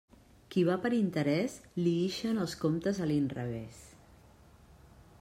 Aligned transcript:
Qui 0.53 0.61
va 0.69 0.77
per 0.85 0.91
l'interés, 0.93 1.59
li 1.83 1.95
ixen 2.07 2.45
els 2.47 2.57
comptes 2.65 3.05
a 3.05 3.11
l'inrevés. 3.13 3.87